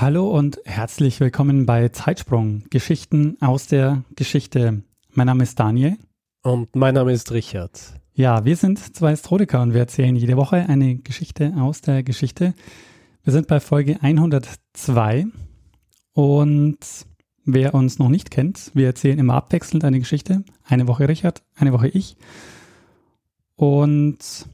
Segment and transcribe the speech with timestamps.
[0.00, 4.82] Hallo und herzlich willkommen bei Zeitsprung, Geschichten aus der Geschichte.
[5.10, 5.98] Mein Name ist Daniel.
[6.42, 8.00] Und mein Name ist Richard.
[8.14, 12.54] Ja, wir sind zwei Astrodiker und wir erzählen jede Woche eine Geschichte aus der Geschichte.
[13.24, 15.26] Wir sind bei Folge 102
[16.14, 16.78] und
[17.44, 20.44] wer uns noch nicht kennt, wir erzählen immer abwechselnd eine Geschichte.
[20.64, 22.16] Eine Woche Richard, eine Woche ich.
[23.54, 24.48] Und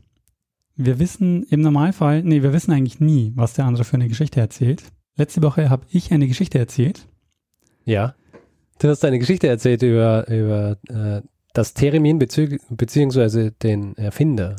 [0.75, 4.41] wir wissen im Normalfall, nee, wir wissen eigentlich nie, was der andere für eine Geschichte
[4.41, 4.83] erzählt.
[5.17, 7.09] Letzte Woche habe ich eine Geschichte erzählt.
[7.85, 8.15] Ja.
[8.79, 11.23] Du hast eine Geschichte erzählt über, über äh,
[11.55, 14.57] das Theremin bezü beziehungsweise den Erfinder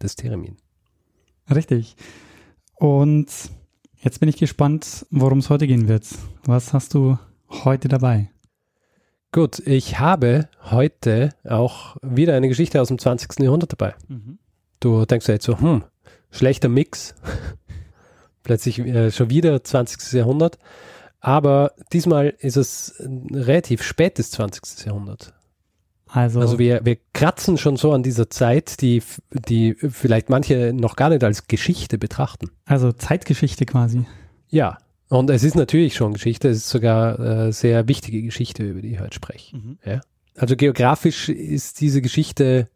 [0.00, 0.56] des Theremin.
[1.52, 1.96] Richtig.
[2.76, 3.26] Und
[3.96, 6.06] jetzt bin ich gespannt, worum es heute gehen wird.
[6.44, 7.18] Was hast du
[7.64, 8.30] heute dabei?
[9.32, 13.40] Gut, ich habe heute auch wieder eine Geschichte aus dem 20.
[13.40, 13.94] Jahrhundert dabei.
[14.06, 14.38] Mhm.
[14.78, 15.82] Du denkst ja jetzt so, hm,
[16.30, 17.16] schlechter Mix
[18.46, 20.12] plötzlich äh, schon wieder 20.
[20.12, 20.58] Jahrhundert.
[21.20, 24.86] Aber diesmal ist es ein relativ spätes 20.
[24.86, 25.34] Jahrhundert.
[26.06, 29.02] Also, also wir, wir kratzen schon so an dieser Zeit, die,
[29.32, 32.50] die vielleicht manche noch gar nicht als Geschichte betrachten.
[32.64, 34.06] Also Zeitgeschichte quasi.
[34.48, 38.80] Ja, und es ist natürlich schon Geschichte, es ist sogar äh, sehr wichtige Geschichte, über
[38.80, 39.56] die ich heute spreche.
[39.56, 39.78] Mhm.
[39.84, 40.00] Ja?
[40.36, 42.68] Also geografisch ist diese Geschichte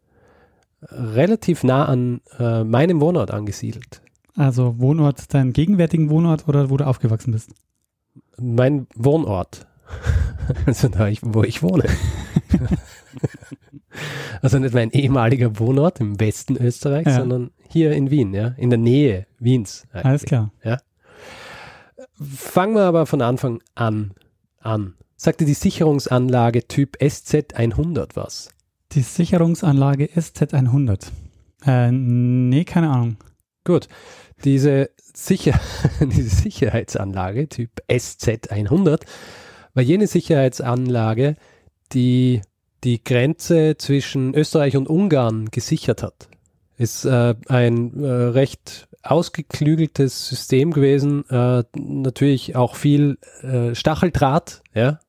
[0.81, 4.01] relativ nah an äh, meinem Wohnort angesiedelt.
[4.35, 7.51] Also Wohnort, deinen gegenwärtigen Wohnort oder wo du aufgewachsen bist?
[8.37, 9.67] Mein Wohnort.
[10.65, 11.83] also da, ich, wo ich wohne.
[14.41, 17.17] also nicht mein ehemaliger Wohnort im Westen Österreichs, ja.
[17.17, 19.85] sondern hier in Wien, ja, in der Nähe Wiens.
[19.91, 20.05] Eigentlich.
[20.05, 20.51] Alles klar.
[20.63, 20.77] Ja.
[22.19, 24.13] Fangen wir aber von Anfang an
[24.63, 24.95] an.
[25.15, 28.49] Sagte die Sicherungsanlage Typ SZ100 was?
[28.93, 31.07] Die Sicherungsanlage SZ100.
[31.65, 33.17] Äh, nee, keine Ahnung.
[33.63, 33.87] Gut.
[34.43, 35.59] Diese, Sicher
[35.99, 39.01] diese Sicherheitsanlage Typ SZ100
[39.73, 41.35] war jene Sicherheitsanlage,
[41.93, 42.41] die
[42.83, 46.29] die Grenze zwischen Österreich und Ungarn gesichert hat.
[46.77, 54.99] Ist äh, ein äh, recht ausgeklügeltes System gewesen, äh, natürlich auch viel äh, Stacheldraht, ja,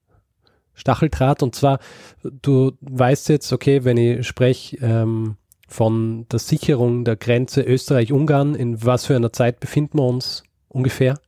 [0.75, 1.79] Stacheldraht und zwar,
[2.23, 5.37] du weißt jetzt, okay, wenn ich spreche, ähm,
[5.73, 8.55] von der Sicherung der Grenze Österreich-Ungarn.
[8.55, 11.19] In was für einer Zeit befinden wir uns ungefähr?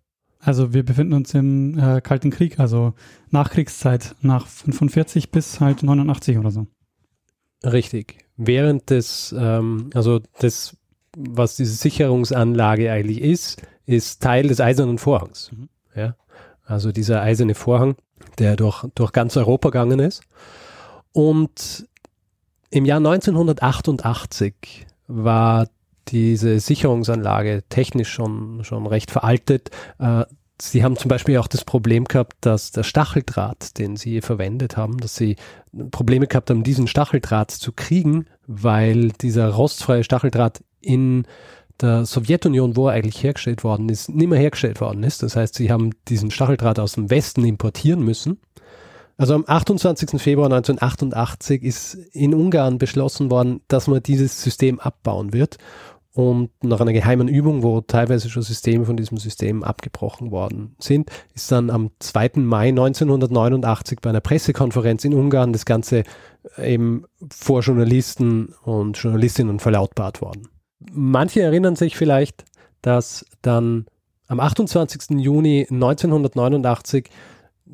[0.40, 2.92] Also wir befinden uns im äh, Kalten Krieg, also
[3.30, 6.66] Nachkriegszeit, nach 45 bis halt 89 oder so.
[7.64, 8.24] Richtig.
[8.36, 10.76] Während des, ähm, also das,
[11.16, 15.50] was diese Sicherungsanlage eigentlich ist, ist Teil des Eisernen Vorhangs.
[15.52, 15.68] Mhm.
[15.96, 16.16] Ja?
[16.64, 17.96] Also dieser eiserne Vorhang,
[18.38, 20.22] der durch, durch ganz Europa gegangen ist.
[21.12, 21.88] Und
[22.74, 25.68] im Jahr 1988 war
[26.08, 29.70] diese Sicherungsanlage technisch schon, schon recht veraltet.
[30.00, 30.24] Äh,
[30.60, 34.98] sie haben zum Beispiel auch das Problem gehabt, dass der Stacheldraht, den sie verwendet haben,
[34.98, 35.36] dass sie
[35.92, 41.28] Probleme gehabt haben, diesen Stacheldraht zu kriegen, weil dieser rostfreie Stacheldraht in
[41.80, 45.22] der Sowjetunion, wo er eigentlich hergestellt worden ist, nicht mehr hergestellt worden ist.
[45.22, 48.40] Das heißt, sie haben diesen Stacheldraht aus dem Westen importieren müssen
[49.16, 50.20] also am 28.
[50.20, 55.58] Februar 1988 ist in Ungarn beschlossen worden, dass man dieses System abbauen wird.
[56.14, 61.10] Und nach einer geheimen Übung, wo teilweise schon Systeme von diesem System abgebrochen worden sind,
[61.34, 62.32] ist dann am 2.
[62.36, 66.04] Mai 1989 bei einer Pressekonferenz in Ungarn das Ganze
[66.56, 70.46] eben vor Journalisten und Journalistinnen verlautbart worden.
[70.92, 72.44] Manche erinnern sich vielleicht,
[72.80, 73.86] dass dann
[74.28, 75.18] am 28.
[75.18, 77.10] Juni 1989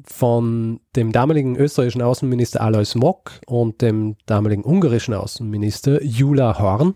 [0.04, 6.94] von dem damaligen österreichischen Außenminister Alois Mock und dem damaligen ungarischen Außenminister Jula Horn,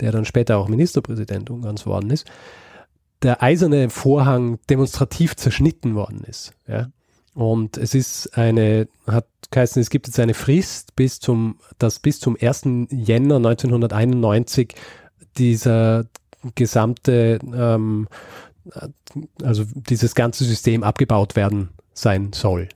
[0.00, 2.26] der dann später auch Ministerpräsident Ungarns worden ist,
[3.22, 6.52] der eiserne Vorhang demonstrativ zerschnitten worden ist.
[6.66, 6.88] Ja.
[7.34, 12.20] Und es ist eine, hat geheißen, es gibt jetzt eine Frist bis zum, dass bis
[12.20, 12.88] zum 1.
[12.90, 14.74] Jänner 1991
[15.36, 16.06] dieser
[16.54, 18.08] gesamte, ähm,
[19.42, 22.68] also dieses ganze System abgebaut werden sein soll.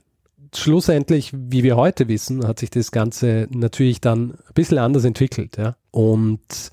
[0.55, 5.57] Schlussendlich, wie wir heute wissen, hat sich das Ganze natürlich dann ein bisschen anders entwickelt.
[5.57, 5.75] Ja?
[5.91, 6.71] Und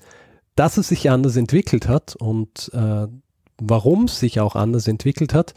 [0.55, 3.07] dass es sich anders entwickelt hat und äh,
[3.59, 5.53] warum es sich auch anders entwickelt hat,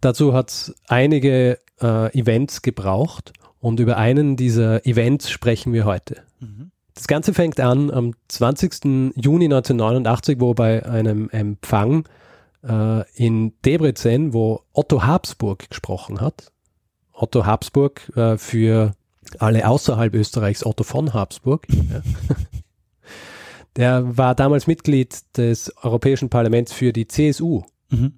[0.00, 6.22] dazu hat es einige äh, Events gebraucht und über einen dieser Events sprechen wir heute.
[6.40, 6.70] Mhm.
[6.94, 9.14] Das Ganze fängt an am 20.
[9.16, 12.08] Juni 1989, wo bei einem Empfang
[12.66, 16.52] äh, in Debrecen, wo Otto Habsburg gesprochen hat.
[17.12, 18.92] Otto Habsburg äh, für
[19.38, 21.66] alle außerhalb Österreichs Otto von Habsburg.
[21.70, 22.02] Ja.
[23.76, 27.62] Der war damals Mitglied des Europäischen Parlaments für die CSU.
[27.90, 28.12] Mhm.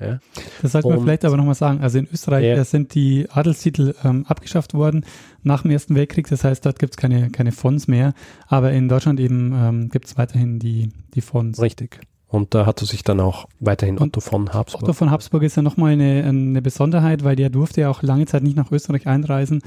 [0.00, 0.18] Ja.
[0.62, 1.80] Das sollte man vielleicht aber nochmal sagen.
[1.80, 2.64] Also in Österreich ja.
[2.64, 5.04] sind die Adelstitel ähm, abgeschafft worden
[5.42, 6.28] nach dem Ersten Weltkrieg.
[6.28, 8.14] Das heißt, dort gibt es keine, keine Fonds mehr.
[8.48, 11.60] Aber in Deutschland eben ähm, gibt es weiterhin die, die Fonds.
[11.60, 12.00] Richtig.
[12.32, 14.84] Und da hatte sich dann auch weiterhin Otto von Habsburg.
[14.84, 18.24] Otto von Habsburg ist ja nochmal eine, eine Besonderheit, weil der durfte ja auch lange
[18.24, 19.60] Zeit nicht nach Österreich einreisen,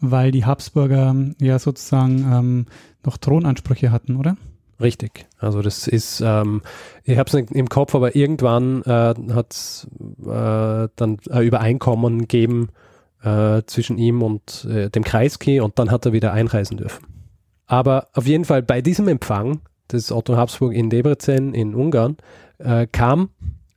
[0.00, 2.66] weil die Habsburger ja sozusagen ähm,
[3.04, 4.36] noch Thronansprüche hatten, oder?
[4.80, 5.26] Richtig.
[5.38, 6.62] Also das ist, ähm,
[7.04, 9.86] ich habe es nicht im Kopf, aber irgendwann äh, hat es
[10.20, 12.70] äh, dann ein Übereinkommen gegeben
[13.22, 17.06] äh, zwischen ihm und äh, dem Kreisky und dann hat er wieder einreisen dürfen.
[17.68, 19.60] Aber auf jeden Fall bei diesem Empfang
[19.92, 22.16] des Otto Habsburg in Debrecen in Ungarn
[22.58, 23.30] äh, kam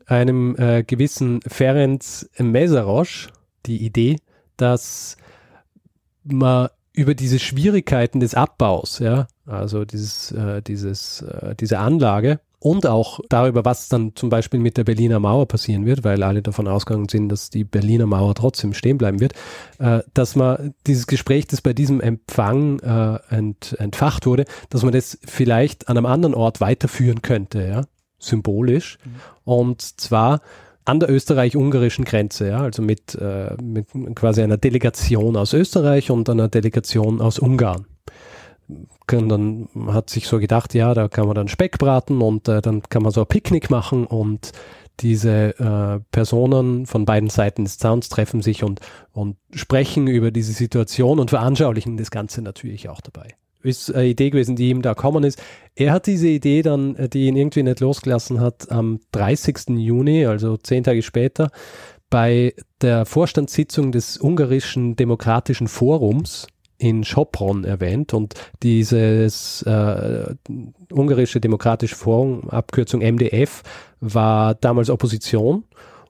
[0.06, 2.04] einem äh, gewissen Ferenc
[2.38, 3.30] Meseros
[3.66, 4.18] die Idee,
[4.58, 5.18] dass
[6.24, 12.86] man über diese Schwierigkeiten des Abbaus, ja, also dieses, äh, dieses, äh, diese Anlage und
[12.86, 16.68] auch darüber, was dann zum Beispiel mit der Berliner Mauer passieren wird, weil alle davon
[16.68, 19.34] ausgegangen sind, dass die Berliner Mauer trotzdem stehen bleiben wird,
[19.80, 24.94] äh, dass man dieses Gespräch, das bei diesem Empfang äh, ent, entfacht wurde, dass man
[24.94, 27.82] das vielleicht an einem anderen Ort weiterführen könnte, ja,
[28.20, 29.00] symbolisch.
[29.04, 29.12] Mhm.
[29.44, 30.42] Und zwar
[30.86, 36.30] an der österreich-ungarischen Grenze, ja, also mit, äh, mit quasi einer Delegation aus Österreich und
[36.30, 37.88] einer Delegation aus Ungarn.
[39.08, 42.82] Dann hat sich so gedacht, ja, da kann man dann Speck braten und äh, dann
[42.84, 44.52] kann man so ein Picknick machen und
[45.00, 48.80] diese äh, Personen von beiden Seiten des Zauns treffen sich und,
[49.12, 54.30] und sprechen über diese Situation und veranschaulichen das Ganze natürlich auch dabei ist eine Idee
[54.30, 55.42] gewesen, die ihm da gekommen ist.
[55.76, 59.78] Er hat diese Idee dann, äh, die ihn irgendwie nicht losgelassen hat, am 30.
[59.78, 61.52] Juni, also zehn Tage später,
[62.10, 66.48] bei der Vorstandssitzung des ungarischen Demokratischen Forums
[66.82, 68.34] in Schopron erwähnt und
[68.64, 70.34] dieses äh,
[70.92, 73.62] ungarische Demokratische Forum, Abkürzung MDF,
[74.00, 75.64] war damals Opposition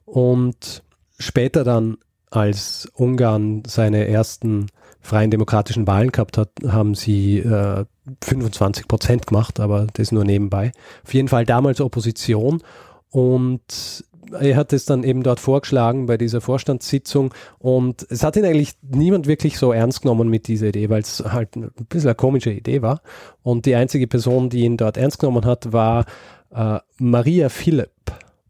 [0.06, 0.82] und
[1.18, 1.98] später dann,
[2.30, 4.68] als Ungarn seine ersten
[5.02, 7.84] freien demokratischen Wahlen gehabt hat, haben sie äh,
[8.24, 10.72] 25 Prozent gemacht, aber das nur nebenbei.
[11.04, 12.62] Auf jeden Fall damals Opposition
[13.10, 18.44] und er hat es dann eben dort vorgeschlagen bei dieser Vorstandssitzung und es hat ihn
[18.44, 22.14] eigentlich niemand wirklich so ernst genommen mit dieser Idee, weil es halt ein bisschen eine
[22.14, 23.02] komische Idee war.
[23.42, 26.06] Und die einzige Person, die ihn dort ernst genommen hat, war
[26.54, 27.90] äh, Maria Philipp.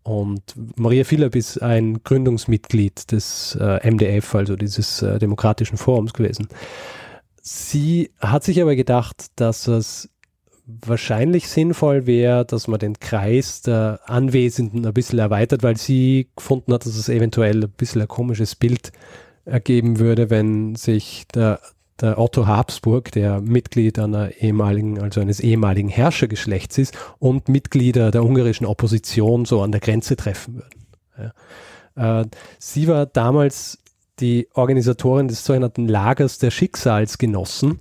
[0.03, 0.43] Und
[0.77, 6.49] Maria Philipp ist ein Gründungsmitglied des äh, MDF, also dieses äh, Demokratischen Forums gewesen.
[7.41, 10.09] Sie hat sich aber gedacht, dass es
[10.67, 16.73] wahrscheinlich sinnvoll wäre, dass man den Kreis der Anwesenden ein bisschen erweitert, weil sie gefunden
[16.73, 18.93] hat, dass es eventuell ein bisschen ein komisches Bild
[19.45, 21.61] ergeben würde, wenn sich der
[22.03, 28.25] der Otto Habsburg, der Mitglied einer ehemaligen, also eines ehemaligen Herrschergeschlechts ist und Mitglieder der
[28.25, 31.33] ungarischen Opposition so an der Grenze treffen würden.
[31.97, 32.21] Ja.
[32.21, 32.27] Äh,
[32.59, 33.79] sie war damals
[34.19, 37.79] die Organisatorin des sogenannten Lagers der Schicksalsgenossen,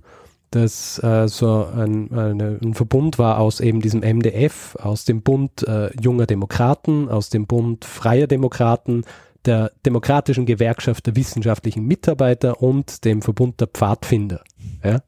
[0.52, 5.66] das äh, so ein, eine, ein, Verbund war aus eben diesem MDF, aus dem Bund
[5.66, 9.04] äh, junger Demokraten, aus dem Bund freier Demokraten,
[9.44, 14.42] der Demokratischen Gewerkschaft der wissenschaftlichen Mitarbeiter und dem Verbund der Pfadfinder.
[14.84, 15.00] Ja.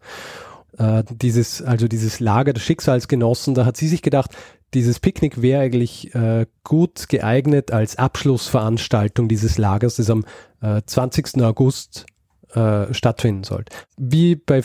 [0.79, 4.31] Äh, dieses, also dieses Lager der Schicksalsgenossen, da hat sie sich gedacht,
[4.73, 10.25] dieses Picknick wäre eigentlich äh, gut geeignet als Abschlussveranstaltung dieses Lagers, das am
[10.63, 11.43] äh, 20.
[11.43, 12.07] August
[12.55, 13.75] äh, stattfinden sollte.
[13.97, 14.63] Wie bei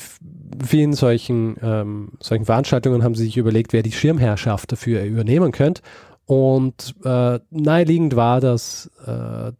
[0.65, 5.81] vielen solchen, ähm, solchen Veranstaltungen haben sie sich überlegt, wer die Schirmherrschaft dafür übernehmen könnte.
[6.25, 9.51] Und äh, naheliegend war das äh,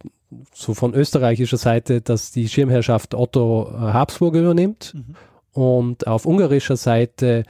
[0.53, 5.15] so von österreichischer Seite, dass die Schirmherrschaft Otto äh, Habsburg übernimmt mhm.
[5.51, 7.43] und auf ungarischer Seite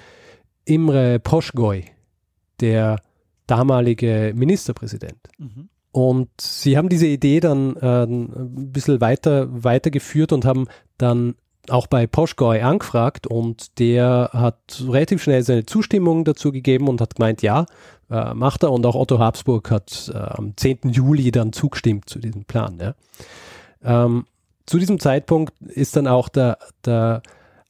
[0.66, 1.86] Imre Poschgoy,
[2.62, 3.02] der
[3.48, 5.20] damalige Ministerpräsident.
[5.38, 5.70] Mhm.
[5.92, 10.68] Und sie haben diese Idee dann äh, ein bisschen weiter weitergeführt und haben
[10.98, 11.36] dann
[11.70, 17.16] auch bei Poschgoy angefragt und der hat relativ schnell seine Zustimmung dazu gegeben und hat
[17.16, 17.66] gemeint, ja,
[18.10, 20.80] äh, macht er und auch Otto Habsburg hat äh, am 10.
[20.86, 22.80] Juli dann zugestimmt zu diesem Plan.
[22.80, 22.96] Ja.
[23.84, 24.26] Ähm,
[24.66, 27.22] zu diesem Zeitpunkt ist dann auch der, der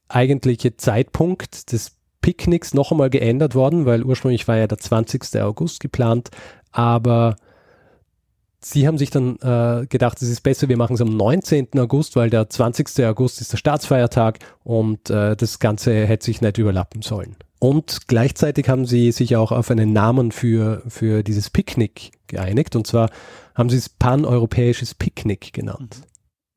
[0.08, 5.40] eigentliche Zeitpunkt des Picknicks noch einmal geändert worden, weil ursprünglich war ja der 20.
[5.40, 6.30] August geplant,
[6.72, 7.36] aber
[8.62, 11.68] Sie haben sich dann äh, gedacht, es ist besser, wir machen es am 19.
[11.78, 13.06] August, weil der 20.
[13.06, 17.36] August ist der Staatsfeiertag und äh, das Ganze hätte sich nicht überlappen sollen.
[17.58, 22.74] Und gleichzeitig haben sie sich auch auf einen Namen für, für dieses Picknick geeinigt.
[22.76, 23.10] Und zwar
[23.54, 26.00] haben sie es Pan-Europäisches Picknick genannt.
[26.00, 26.10] Mhm.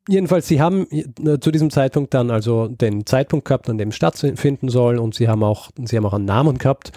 [0.10, 4.67] Jedenfalls, sie haben äh, zu diesem Zeitpunkt dann also den Zeitpunkt gehabt, an dem stattfinden
[4.67, 6.91] soll und sie haben auch, sie haben auch einen Namen gehabt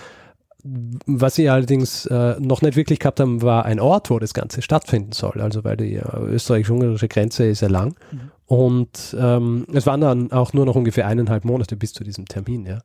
[1.06, 4.62] was sie allerdings äh, noch nicht wirklich gehabt haben, war ein Ort, wo das Ganze
[4.62, 5.40] stattfinden soll.
[5.40, 7.94] Also weil die äh, österreichisch-ungarische Grenze ist ja lang.
[8.10, 8.30] Mhm.
[8.46, 12.64] Und ähm, es waren dann auch nur noch ungefähr eineinhalb Monate bis zu diesem Termin.
[12.64, 12.80] Ja.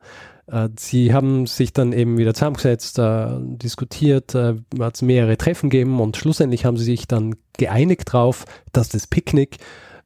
[0.47, 5.69] Äh, sie haben sich dann eben wieder zusammengesetzt, äh, diskutiert, äh, hat es mehrere Treffen
[5.69, 9.57] gegeben und schlussendlich haben sie sich dann geeinigt darauf, dass das Picknick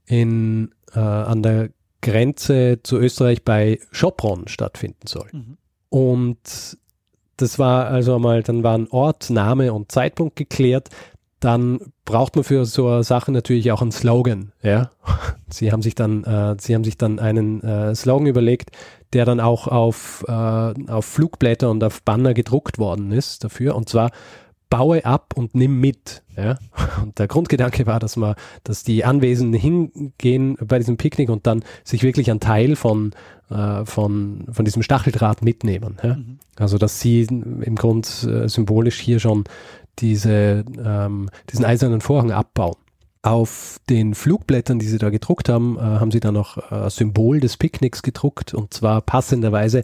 [0.05, 1.69] in, äh, an der
[2.01, 5.29] Grenze zu Österreich bei Schopron stattfinden soll.
[5.31, 5.57] Mhm.
[5.89, 6.77] Und
[7.37, 10.89] das war also einmal, dann waren Ort, Name und Zeitpunkt geklärt.
[11.39, 14.51] Dann braucht man für so eine Sache natürlich auch einen Slogan.
[14.61, 14.91] Ja,
[15.49, 18.71] sie haben sich dann, äh, sie haben sich dann einen äh, Slogan überlegt,
[19.13, 23.75] der dann auch auf äh, auf Flugblätter und auf Banner gedruckt worden ist dafür.
[23.75, 24.11] Und zwar
[24.75, 26.21] baue ab und nimm mit.
[26.35, 26.57] Ja?
[27.01, 31.63] Und der Grundgedanke war, dass man, dass die Anwesenden hingehen bei diesem Picknick und dann
[31.85, 33.13] sich wirklich einen Teil von,
[33.49, 35.95] äh, von, von diesem Stacheldraht mitnehmen.
[36.03, 36.15] Ja?
[36.15, 36.39] Mhm.
[36.57, 39.45] Also dass sie im Grund äh, symbolisch hier schon
[39.99, 42.75] diese, ähm, diesen eisernen Vorhang abbauen.
[43.21, 47.39] Auf den Flugblättern, die sie da gedruckt haben, äh, haben sie dann noch äh, Symbol
[47.39, 49.81] des Picknicks gedruckt und zwar passenderweise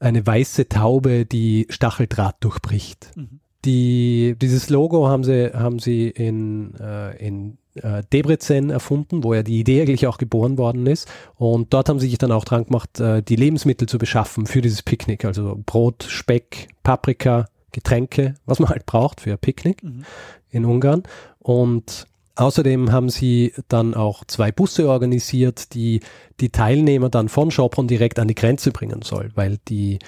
[0.00, 3.10] eine weiße Taube, die Stacheldraht durchbricht.
[3.14, 3.41] Mhm.
[3.64, 9.42] Die, dieses Logo haben sie, haben sie in, äh, in äh, Debrecen erfunden, wo ja
[9.42, 11.08] die Idee eigentlich auch geboren worden ist.
[11.36, 14.60] Und dort haben sie sich dann auch dran gemacht, äh, die Lebensmittel zu beschaffen für
[14.60, 15.24] dieses Picknick.
[15.24, 20.04] Also Brot, Speck, Paprika, Getränke, was man halt braucht für ein Picknick mhm.
[20.50, 21.04] in Ungarn.
[21.38, 26.00] Und Außerdem haben sie dann auch zwei Busse organisiert, die
[26.40, 29.98] die Teilnehmer dann von Schopron direkt an die Grenze bringen soll, weil die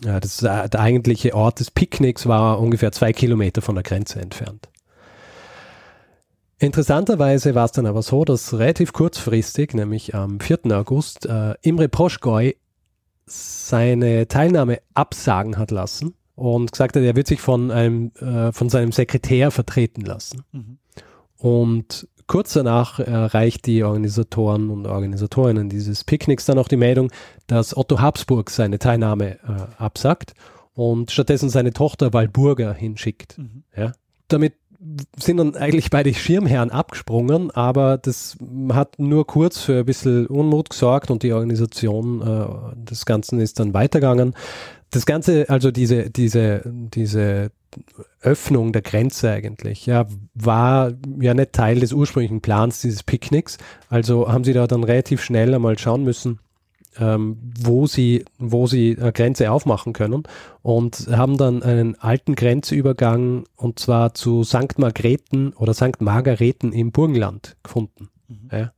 [0.00, 4.68] ja, das, der eigentliche Ort des Picknicks war ungefähr zwei Kilometer von der Grenze entfernt.
[6.58, 10.60] Interessanterweise war es dann aber so, dass relativ kurzfristig, nämlich am 4.
[10.70, 12.56] August, äh, Imre Proschgoy
[13.26, 18.68] seine Teilnahme absagen hat lassen und gesagt hat, er wird sich von einem, äh, von
[18.68, 20.44] seinem Sekretär vertreten lassen.
[20.52, 20.78] Mhm.
[21.36, 27.12] Und kurz danach erreicht die Organisatoren und Organisatorinnen dieses Picknicks dann auch die Meldung,
[27.46, 30.32] dass Otto Habsburg seine Teilnahme äh, absagt
[30.72, 33.36] und stattdessen seine Tochter Walburga hinschickt.
[33.36, 33.64] Mhm.
[33.76, 33.92] Ja.
[34.28, 34.54] Damit
[35.18, 38.38] sind dann eigentlich beide Schirmherren abgesprungen, aber das
[38.72, 43.60] hat nur kurz für ein bisschen Unmut gesorgt und die Organisation äh, des Ganzen ist
[43.60, 44.32] dann weitergegangen.
[44.88, 47.50] Das Ganze, also diese, diese, diese
[48.22, 53.58] Öffnung der Grenze eigentlich, ja, war ja nicht Teil des ursprünglichen Plans dieses Picknicks.
[53.88, 56.38] Also haben sie da dann relativ schnell einmal schauen müssen,
[56.98, 60.22] ähm, wo sie, wo sie eine Grenze aufmachen können
[60.62, 64.78] und haben dann einen alten Grenzübergang und zwar zu St.
[64.78, 66.00] Margrethen oder St.
[66.00, 68.08] Margareten im Burgenland gefunden.
[68.28, 68.48] Mhm.
[68.52, 68.72] Ja.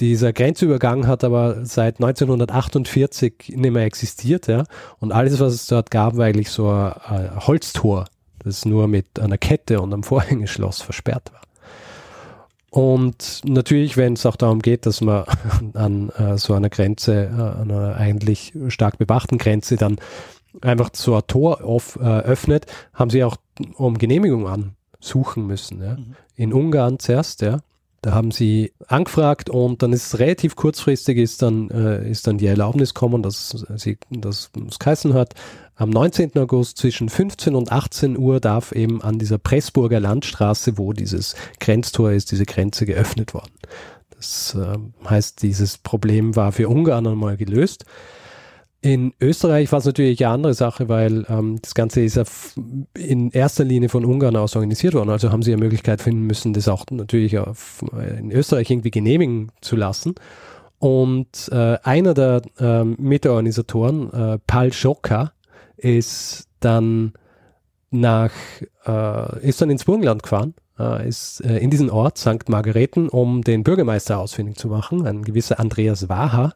[0.00, 4.64] Dieser Grenzübergang hat aber seit 1948 nicht mehr existiert, ja.
[5.00, 8.04] Und alles, was es dort gab, war eigentlich so ein, ein Holztor,
[8.44, 11.42] das nur mit einer Kette und einem Vorhängeschloss versperrt war.
[12.70, 15.24] Und natürlich, wenn es auch darum geht, dass man
[15.74, 19.96] an äh, so einer Grenze, äh, an einer eigentlich stark bewachten Grenze dann
[20.60, 23.36] einfach so ein Tor auf, äh, öffnet, haben sie auch
[23.74, 25.82] um Genehmigung ansuchen müssen.
[25.82, 25.94] Ja.
[25.94, 26.14] Mhm.
[26.36, 27.60] In Ungarn zuerst, ja.
[28.00, 32.38] Da haben sie angefragt und dann ist es relativ kurzfristig ist dann, äh, ist dann
[32.38, 35.34] die Erlaubnis gekommen, dass sie das geheißen hat.
[35.78, 36.36] Am 19.
[36.38, 42.10] August zwischen 15 und 18 Uhr darf eben an dieser Pressburger Landstraße, wo dieses Grenztor
[42.10, 43.52] ist, diese Grenze geöffnet worden.
[44.10, 44.76] Das äh,
[45.08, 47.84] heißt, dieses Problem war für Ungarn einmal gelöst.
[48.80, 52.24] In Österreich war es natürlich eine andere Sache, weil ähm, das Ganze ist ja
[52.96, 55.10] in erster Linie von Ungarn aus organisiert worden.
[55.10, 57.84] Also haben sie eine Möglichkeit finden müssen, das auch natürlich auf,
[58.18, 60.16] in Österreich irgendwie genehmigen zu lassen.
[60.80, 65.32] Und äh, einer der äh, Mitorganisatoren, äh, Paul Schocker,
[65.78, 67.12] ist dann
[67.90, 68.32] nach,
[68.86, 72.48] äh, ist dann ins Burgenland gefahren, äh, ist äh, in diesen Ort St.
[72.48, 76.52] Margareten, um den Bürgermeister ausfindig zu machen, ein gewisser Andreas Waha,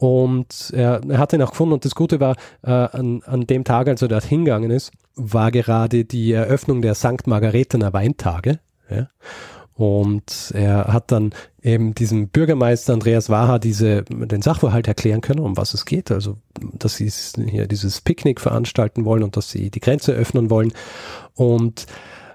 [0.00, 1.74] und er, er hat ihn auch gefunden.
[1.74, 5.50] Und das Gute war, äh, an, an dem Tag, als er dort hingegangen ist, war
[5.50, 7.26] gerade die Eröffnung der St.
[7.26, 8.60] Margaretener Weintage.
[8.88, 9.08] Ja.
[9.80, 11.30] Und er hat dann
[11.62, 16.10] eben diesem Bürgermeister Andreas Waha diese, den Sachverhalt erklären können, um was es geht.
[16.10, 16.36] Also,
[16.74, 17.10] dass sie
[17.48, 20.74] hier dieses Picknick veranstalten wollen und dass sie die Grenze öffnen wollen.
[21.34, 21.86] Und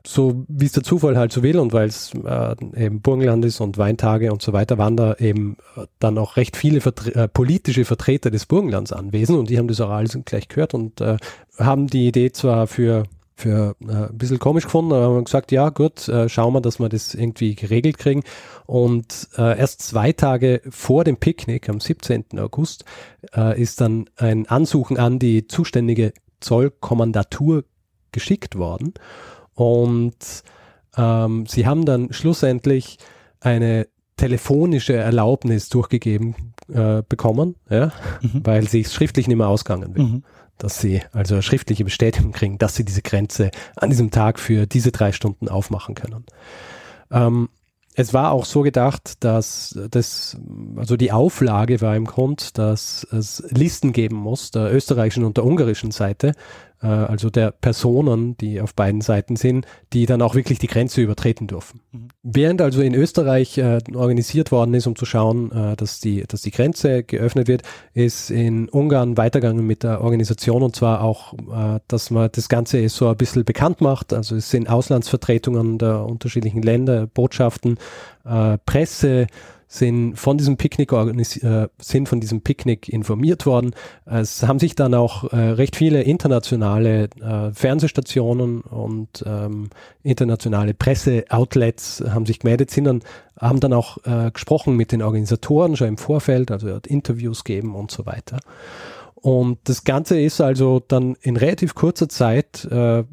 [0.08, 3.62] so wie es der Zufall halt so will und weil es äh, eben Burgenland ist
[3.62, 7.28] und Weintage und so weiter, waren da eben äh, dann auch recht viele Vertre äh,
[7.28, 11.18] politische Vertreter des Burgenlands anwesend und die haben das auch alles gleich gehört und äh,
[11.60, 13.04] haben die Idee zwar für
[13.36, 16.80] für äh, ein bisschen komisch gefunden, aber haben gesagt, ja gut, äh, schauen wir, dass
[16.80, 18.24] wir das irgendwie geregelt kriegen.
[18.66, 22.40] Und äh, erst zwei Tage vor dem Picknick, am 17.
[22.40, 22.86] August,
[23.36, 27.66] äh, ist dann ein Ansuchen an die zuständige Zollkommandatur
[28.12, 28.94] geschickt worden.
[29.54, 30.44] Und
[30.98, 32.98] ähm, sie haben dann schlussendlich
[33.42, 33.88] eine
[34.18, 38.42] telefonische Erlaubnis durchgegeben äh, bekommen, ja, mhm.
[38.46, 40.04] weil sie schriftlich nicht mehr ausgegangen will.
[40.04, 40.24] Mhm.
[40.58, 44.92] Dass sie also schriftliche Bestätigung kriegen, dass sie diese Grenze an diesem Tag für diese
[44.92, 46.26] drei Stunden aufmachen können.
[47.12, 47.50] Ähm,
[47.98, 50.38] es war auch so gedacht, dass das,
[50.76, 55.46] also die Auflage war im Grund, dass es Listen geben muss, der österreichischen und der
[55.46, 56.34] ungarischen Seite,
[56.86, 61.02] äh, also der Personen, die auf beiden Seiten sind, die dann auch wirklich die Grenze
[61.02, 61.82] übertreten dürfen.
[61.92, 62.08] Mhm.
[62.22, 66.42] Während also in Österreich äh, organisiert worden ist, um zu schauen, äh, dass, die, dass
[66.42, 67.64] die Grenze geöffnet wird,
[67.94, 72.88] ist in Ungarn weitergegangen mit der Organisation und zwar auch, äh, dass man das Ganze
[72.90, 74.14] so ein bisschen bekannt macht.
[74.14, 77.78] Also es sind Auslandsvertretungen der unterschiedlichen Länder, Botschaften,
[78.26, 79.28] äh, Presse,
[79.68, 83.74] sind von diesem Picknick äh, sind von diesem Picknick informiert worden.
[84.06, 89.70] Es haben sich dann auch äh, recht viele internationale äh, Fernsehstationen und ähm,
[90.04, 93.02] internationale Presseoutlets haben sich gemeldet, sind dann
[93.40, 97.92] haben dann auch äh, gesprochen mit den Organisatoren schon im Vorfeld, also Interviews geben und
[97.92, 98.40] so weiter.
[99.26, 103.04] Und das Ganze ist also dann in relativ kurzer Zeit äh,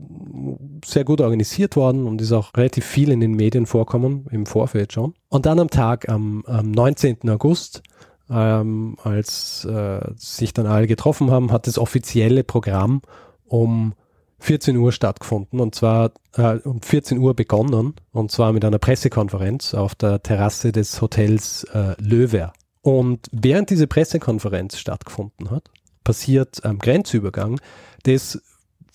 [0.85, 4.92] sehr gut organisiert worden und ist auch relativ viel in den Medien vorkommen, im Vorfeld
[4.92, 5.14] schon.
[5.31, 7.31] Und dann am Tag, am, am 19.
[7.31, 7.83] August,
[8.28, 13.00] ähm, als äh, sich dann alle getroffen haben, hat das offizielle Programm
[13.47, 13.95] um
[14.40, 19.73] 14 Uhr stattgefunden und zwar äh, um 14 Uhr begonnen und zwar mit einer Pressekonferenz
[19.73, 22.52] auf der Terrasse des Hotels äh, Löwer.
[22.83, 25.71] Und während diese Pressekonferenz stattgefunden hat,
[26.04, 27.60] passiert am Grenzübergang,
[28.04, 28.43] das,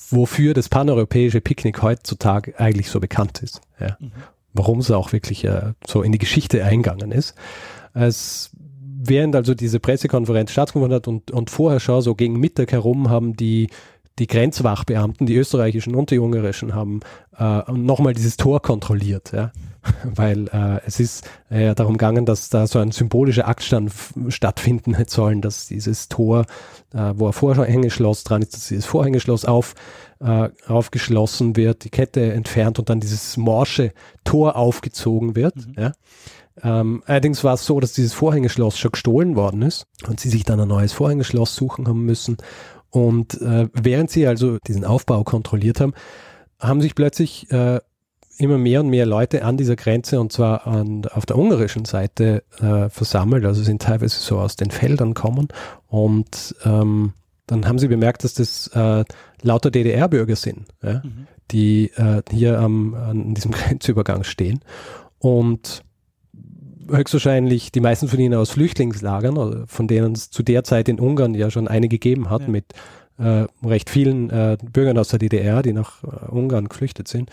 [0.10, 3.62] wofür das paneuropäische Picknick heutzutage eigentlich so bekannt ist.
[3.80, 3.98] Ja.
[4.00, 4.12] Mhm.
[4.54, 7.36] Warum es auch wirklich äh, so in die Geschichte eingegangen ist.
[7.94, 13.10] Es, während also diese Pressekonferenz stattgefunden hat und, und vorher schon so gegen Mittag herum
[13.10, 13.68] haben die
[14.20, 17.02] die Grenzwachbeamten, die österreichischen und die ungarischen, haben
[17.38, 19.32] äh, nochmal dieses Tor kontrolliert.
[19.32, 19.52] Ja.
[20.04, 23.64] weil äh, es ist äh, darum gegangen, dass da so ein symbolischer Akt
[24.30, 26.46] stattfinden hätte sollen, dass dieses Tor,
[26.94, 29.76] äh, wo ein Vorhängeschloss dran ist, dass dieses Vorhängeschloss auf,
[30.20, 35.56] äh, aufgeschlossen wird, die Kette entfernt und dann dieses morsche Tor aufgezogen wird.
[35.56, 35.74] Mhm.
[35.78, 35.92] Ja.
[36.64, 40.44] Ähm, allerdings war es so, dass dieses Vorhängeschloss schon gestohlen worden ist und sie sich
[40.44, 42.38] dann ein neues Vorhängeschloss suchen haben müssen.
[42.90, 45.94] Und äh, während sie also diesen Aufbau kontrolliert haben,
[46.60, 47.80] haben sich plötzlich äh,
[48.38, 52.44] immer mehr und mehr Leute an dieser Grenze und zwar an, auf der ungarischen Seite
[52.60, 55.48] äh, versammelt, also sind teilweise so aus den Feldern kommen
[55.88, 57.14] und ähm,
[57.48, 59.06] dann haben sie bemerkt, dass das äh,
[59.42, 61.28] lauter DDR-Bürger sind, ja, mhm.
[61.52, 64.60] die äh, hier am, an diesem Grenzübergang stehen
[65.20, 65.84] und
[66.90, 71.34] höchstwahrscheinlich die meisten von ihnen aus Flüchtlingslagern, von denen es zu der Zeit in Ungarn
[71.34, 72.48] ja schon eine gegeben hat ja.
[72.48, 72.66] mit
[73.18, 77.30] äh, recht vielen äh, Bürgern aus der DDR, die nach äh, Ungarn geflüchtet sind.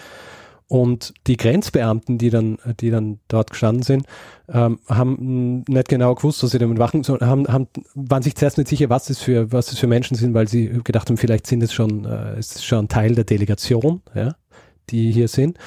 [0.67, 4.07] Und die Grenzbeamten, die dann, die dann dort gestanden sind,
[4.49, 8.57] ähm, haben nicht genau gewusst, was sie damit machen sollen, haben, haben, waren sich zuerst
[8.57, 11.47] nicht sicher, was das für, was das für Menschen sind, weil sie gedacht haben, vielleicht
[11.47, 14.37] sind es schon, äh, ist schon Teil der Delegation, ja,
[14.89, 15.59] die hier sind.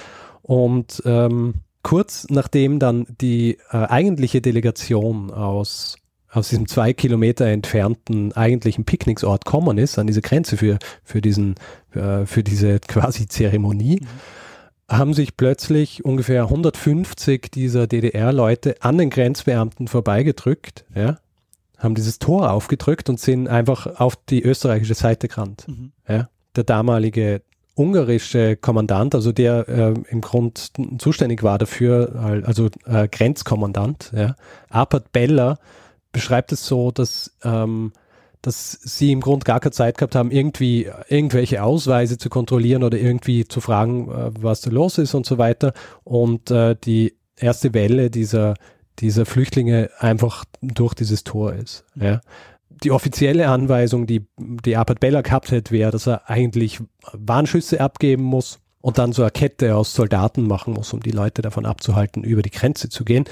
[0.41, 5.97] Und ähm, kurz nachdem dann die äh, eigentliche Delegation aus
[6.29, 11.55] aus diesem zwei Kilometer entfernten eigentlichen Picknicksort kommen ist, an diese Grenze für, für diesen,
[11.93, 14.07] äh, für diese quasi Zeremonie, mhm
[14.89, 21.17] haben sich plötzlich ungefähr 150 dieser DDR-Leute an den Grenzbeamten vorbeigedrückt, ja,
[21.77, 25.65] haben dieses Tor aufgedrückt und sind einfach auf die österreichische Seite gerannt.
[25.67, 25.91] Mhm.
[26.07, 26.29] Ja.
[26.55, 27.41] Der damalige
[27.75, 34.35] ungarische Kommandant, also der äh, im Grund zuständig war dafür, also äh, Grenzkommandant, ja,
[34.69, 35.59] Arpad Beller,
[36.11, 37.91] beschreibt es so, dass ähm,
[38.47, 42.97] dass sie im Grund gar keine Zeit gehabt haben, irgendwie irgendwelche Ausweise zu kontrollieren oder
[42.97, 45.73] irgendwie zu fragen, äh, was da los ist und so weiter.
[46.05, 48.53] Und äh, die erste Welle dieser,
[48.99, 51.83] dieser Flüchtlinge einfach durch dieses Tor ist.
[51.95, 52.21] Ja.
[52.69, 56.79] Die offizielle Anweisung, die die Apat Bella gehabt hätte, wäre, dass er eigentlich
[57.11, 61.41] Warnschüsse abgeben muss und dann so eine Kette aus Soldaten machen muss, um die Leute
[61.41, 63.25] davon abzuhalten, über die Grenze zu gehen.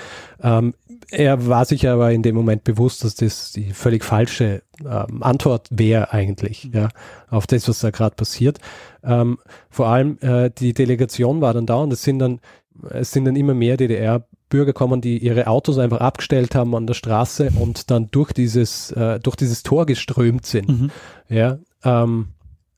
[0.44, 0.74] Ähm,
[1.10, 5.68] er war sich aber in dem Moment bewusst, dass das die völlig falsche ähm, Antwort
[5.72, 6.74] wäre eigentlich, mhm.
[6.74, 6.90] ja,
[7.30, 8.60] auf das, was da gerade passiert.
[9.04, 9.38] Ähm,
[9.70, 12.40] vor allem äh, die Delegation war dann da und es sind dann,
[12.90, 16.94] es sind dann immer mehr DDR-Bürger gekommen, die ihre Autos einfach abgestellt haben an der
[16.94, 20.70] Straße und dann durch dieses, äh, durch dieses Tor geströmt sind.
[20.70, 20.92] Mhm.
[21.30, 22.30] Ja, ähm,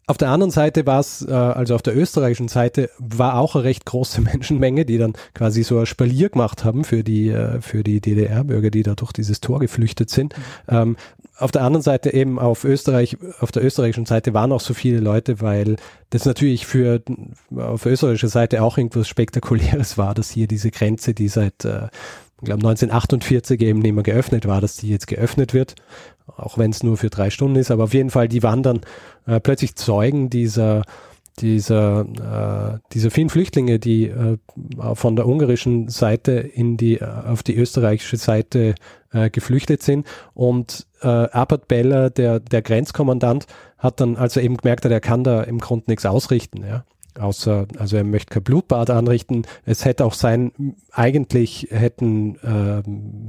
[0.10, 3.65] auf der anderen Seite war es, äh, also auf der österreichischen Seite, war auch eine
[3.65, 7.84] recht große Menschenmenge, die dann quasi so ein Spalier gemacht haben für die, äh, für
[7.84, 10.34] die DDR-Bürger, die da durch dieses Tor geflüchtet sind.
[10.70, 10.96] Ähm,
[11.38, 15.00] auf der anderen Seite eben auf Österreich, auf der österreichischen Seite waren auch so viele
[15.02, 15.76] Leute, weil
[16.10, 17.02] das natürlich für
[17.56, 21.89] auf österreichischer Seite auch irgendwas Spektakuläres war, dass hier diese Grenze, die seit äh,
[22.39, 25.76] ich glaube 1948 eben nicht mehr geöffnet war, dass die jetzt geöffnet wird
[26.35, 28.81] auch wenn es nur für drei Stunden ist, aber auf jeden Fall, die waren dann
[29.25, 30.83] äh, plötzlich Zeugen dieser
[31.39, 34.37] dieser, äh, dieser vielen Flüchtlinge, die äh,
[34.93, 38.75] von der ungarischen Seite in die, äh, auf die österreichische Seite
[39.11, 40.07] äh, geflüchtet sind.
[40.33, 43.45] Und äh, Abbott Beller, der, der Grenzkommandant,
[43.77, 46.83] hat dann, als er eben gemerkt hat, er kann da im Grunde nichts ausrichten, ja.
[47.19, 49.47] Außer, also er möchte kein Blutbad anrichten.
[49.65, 50.51] Es hätte auch sein,
[50.91, 53.27] eigentlich hätten ähm,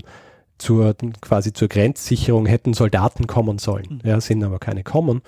[0.58, 4.00] zur quasi zur Grenzsicherung hätten Soldaten kommen sollen.
[4.02, 4.08] Mhm.
[4.08, 5.22] Ja, sind aber keine kommen.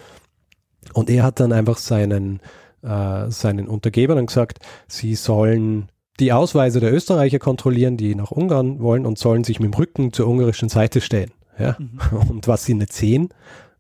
[0.92, 2.40] Und er hat dann einfach seinen,
[2.82, 9.06] äh, seinen Untergebern gesagt, sie sollen die Ausweise der Österreicher kontrollieren, die nach Ungarn wollen
[9.06, 11.32] und sollen sich mit dem Rücken zur ungarischen Seite stellen.
[11.58, 11.76] Ja?
[11.78, 11.98] Mhm.
[12.30, 13.30] Und was sie nicht sehen,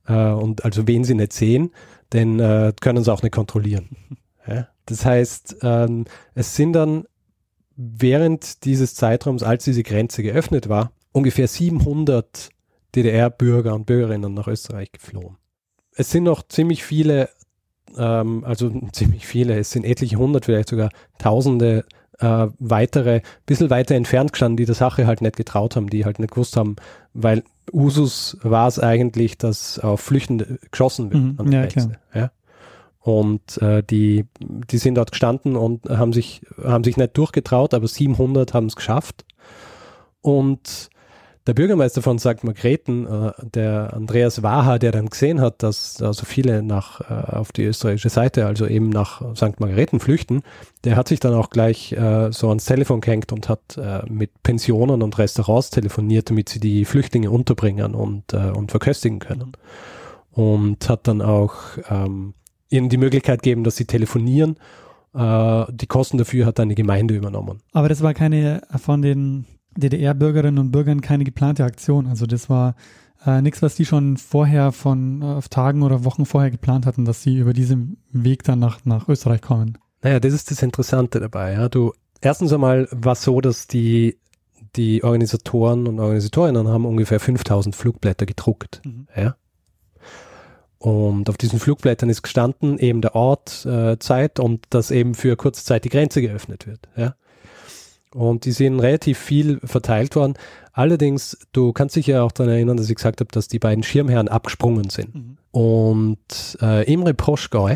[0.06, 1.70] äh, und also wen sie nicht sehen,
[2.12, 3.90] den äh, können sie auch nicht kontrollieren.
[4.46, 4.68] Ja?
[4.86, 7.04] Das heißt, ähm, es sind dann
[7.76, 12.50] während dieses Zeitraums, als diese Grenze geöffnet war, ungefähr 700
[12.94, 15.36] DDR-Bürger und Bürgerinnen nach Österreich geflohen.
[15.94, 17.28] Es sind noch ziemlich viele,
[17.96, 21.84] ähm, also ziemlich viele, es sind etliche hundert, vielleicht sogar tausende
[22.18, 26.18] äh, weitere, bisschen weiter entfernt gestanden, die der Sache halt nicht getraut haben, die halt
[26.18, 26.76] nicht gewusst haben,
[27.14, 27.42] weil
[27.72, 31.98] Usus war es eigentlich, dass auf Flüchtende geschossen wird mhm, an der ja, Grenze.
[32.14, 32.30] Ja?
[33.00, 37.88] Und äh, die, die sind dort gestanden und haben sich, haben sich nicht durchgetraut, aber
[37.88, 39.24] 700 haben es geschafft.
[40.20, 40.90] Und
[41.50, 42.44] der Bürgermeister von St.
[42.44, 47.50] Margrethen, äh, der Andreas Waha, der dann gesehen hat, dass also viele nach, äh, auf
[47.50, 49.58] die österreichische Seite, also eben nach St.
[49.58, 50.42] Margrethen flüchten,
[50.84, 55.02] der hat sich dann auch gleich äh, so ans Telefon gehängt und hat mit Pensionen
[55.02, 59.52] und Restaurants telefoniert, damit sie die Flüchtlinge unterbringen und, und verköstigen können.
[60.30, 61.54] Und hat dann auch
[61.88, 62.34] ähm,
[62.68, 64.56] ihnen die Möglichkeit gegeben, dass sie telefonieren.
[65.14, 67.60] Die Kosten dafür hat eine Gemeinde übernommen.
[67.72, 72.06] Aber das war keine von den DDR-Bürgerinnen und Bürgern keine geplante Aktion.
[72.06, 72.74] Also das war
[73.24, 77.22] äh, nichts, was die schon vorher von äh, Tagen oder Wochen vorher geplant hatten, dass
[77.22, 79.78] sie über diesen Weg dann nach, nach Österreich kommen.
[80.02, 81.52] Naja, das ist das Interessante dabei.
[81.52, 81.68] Ja.
[81.68, 84.18] Du, erstens einmal war es so, dass die,
[84.76, 88.80] die Organisatoren und Organisatorinnen haben ungefähr 5000 Flugblätter gedruckt.
[88.84, 89.06] Mhm.
[89.14, 89.36] Ja.
[90.78, 95.36] Und auf diesen Flugblättern ist gestanden eben der Ort, äh, Zeit und dass eben für
[95.36, 96.88] kurze Zeit die Grenze geöffnet wird.
[96.96, 97.14] Ja.
[98.14, 100.34] Und die sind relativ viel verteilt worden.
[100.72, 103.84] Allerdings, du kannst dich ja auch daran erinnern, dass ich gesagt habe, dass die beiden
[103.84, 105.14] Schirmherren abgesprungen sind.
[105.14, 105.36] Mhm.
[105.52, 107.70] Und äh, Imre Poschgau,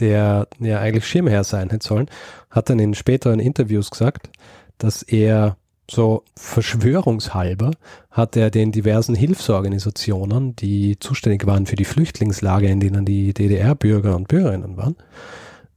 [0.00, 2.10] der ja eigentlich Schirmherr sein hätte sollen,
[2.50, 4.30] hat dann in späteren Interviews gesagt,
[4.78, 5.56] dass er
[5.90, 7.70] so verschwörungshalber
[8.10, 14.14] hat er den diversen Hilfsorganisationen, die zuständig waren für die Flüchtlingslager, in denen die DDR-Bürger
[14.14, 14.96] und Bürgerinnen waren,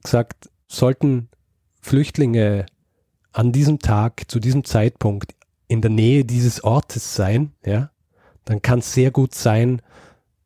[0.03, 1.29] gesagt, sollten
[1.81, 2.65] Flüchtlinge
[3.33, 5.33] an diesem Tag, zu diesem Zeitpunkt
[5.67, 7.91] in der Nähe dieses Ortes sein, ja,
[8.45, 9.81] dann kann es sehr gut sein,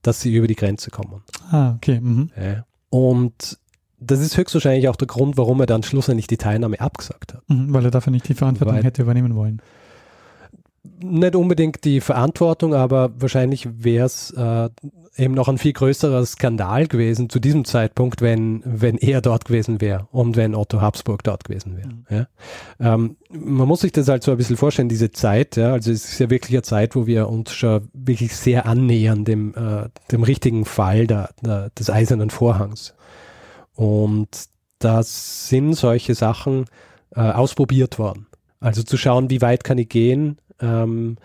[0.01, 1.23] dass sie über die Grenze kommen.
[1.49, 1.99] Ah, okay.
[1.99, 2.31] Mhm.
[2.39, 2.65] Ja.
[2.89, 3.57] Und
[3.99, 7.49] das ist höchstwahrscheinlich auch der Grund, warum er dann schlussendlich die Teilnahme abgesagt hat.
[7.49, 9.61] Mhm, weil er dafür nicht die Verantwortung weil, hätte übernehmen wollen
[11.01, 14.69] nicht unbedingt die Verantwortung, aber wahrscheinlich wäre es äh,
[15.17, 19.81] eben noch ein viel größerer Skandal gewesen zu diesem Zeitpunkt, wenn, wenn er dort gewesen
[19.81, 21.87] wäre und wenn Otto Habsburg dort gewesen wäre.
[21.87, 22.05] Mhm.
[22.09, 22.27] Ja.
[22.79, 26.05] Ähm, man muss sich das halt so ein bisschen vorstellen, diese Zeit, ja, also es
[26.05, 30.23] ist ja wirklich eine Zeit, wo wir uns schon wirklich sehr annähern dem, äh, dem
[30.23, 32.93] richtigen Fall der, der, des eisernen Vorhangs.
[33.73, 34.29] Und
[34.79, 36.65] da sind solche Sachen
[37.15, 38.27] äh, ausprobiert worden.
[38.59, 41.17] Also zu schauen, wie weit kann ich gehen, ähm,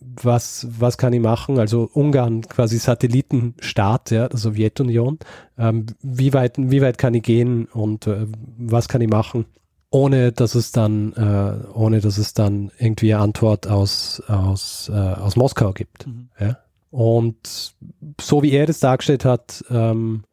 [0.00, 1.58] was, was kann ich machen?
[1.58, 5.18] Also Ungarn quasi Satellitenstaat ja, der Sowjetunion.
[5.58, 8.26] Ähm, wie, weit, wie weit kann ich gehen und äh,
[8.58, 9.46] was kann ich machen,
[9.90, 14.96] ohne dass es dann, äh, ohne dass es dann irgendwie eine Antwort aus, aus, äh,
[14.96, 16.06] aus Moskau gibt.
[16.06, 16.28] Mhm.
[16.38, 16.58] Ja?
[16.90, 17.74] Und
[18.20, 20.24] so wie er das dargestellt hat, ähm,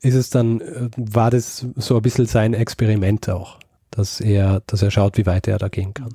[0.00, 3.58] ist es dann, äh, war das so ein bisschen sein Experiment auch,
[3.90, 6.12] dass er, dass er schaut, wie weit er da gehen kann.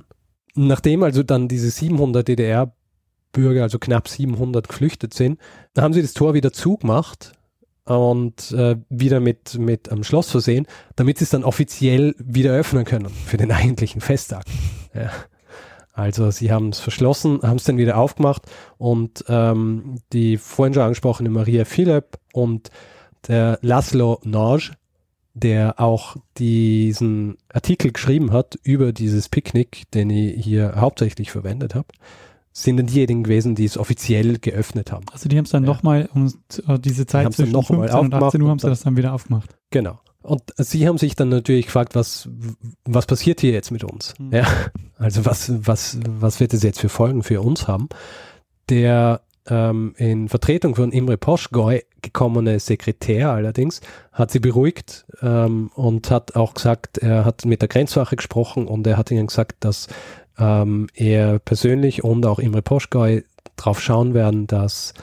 [0.67, 5.39] Nachdem also dann diese 700 DDR-Bürger, also knapp 700 geflüchtet sind,
[5.77, 7.33] haben sie das Tor wieder zugemacht
[7.85, 12.85] und äh, wieder mit, mit am Schloss versehen, damit sie es dann offiziell wieder öffnen
[12.85, 14.45] können für den eigentlichen Festtag.
[14.93, 15.11] Ja.
[15.93, 18.43] Also sie haben es verschlossen, haben es dann wieder aufgemacht
[18.77, 22.69] und ähm, die vorhin schon angesprochene Maria Philipp und
[23.27, 24.71] der Laszlo Norge,
[25.39, 31.87] der auch diesen Artikel geschrieben hat über dieses Picknick, den ich hier hauptsächlich verwendet habe,
[32.51, 35.05] sind dann diejenigen gewesen, die es offiziell geöffnet haben.
[35.11, 35.69] Also die haben es dann ja.
[35.69, 36.31] nochmal um
[36.81, 39.55] diese Zeit zwischen noch 15 und 18 Uhr haben sie das dann wieder aufgemacht.
[39.71, 39.99] Genau.
[40.21, 42.27] Und sie haben sich dann natürlich gefragt, was,
[42.85, 44.13] was passiert hier jetzt mit uns?
[44.19, 44.33] Mhm.
[44.33, 44.47] Ja,
[44.97, 47.87] also was, was, was wird es jetzt für Folgen für uns haben?
[48.67, 53.81] Der ähm, in Vertretung von Imre Poschgoy gekommene Sekretär allerdings
[54.11, 58.85] hat sie beruhigt ähm, und hat auch gesagt, er hat mit der Grenzwache gesprochen und
[58.87, 59.87] er hat ihnen gesagt, dass
[60.37, 63.23] ähm, er persönlich und auch Imre Poschgoy
[63.55, 64.93] darauf schauen werden, dass